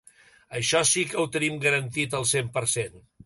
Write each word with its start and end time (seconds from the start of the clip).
Això 0.59 0.79
sí 0.91 1.03
que 1.11 1.19
ho 1.23 1.27
tenim 1.37 1.61
garantit 1.67 2.17
al 2.21 2.27
cent 2.33 2.53
per 2.59 2.65
cent. 2.75 2.99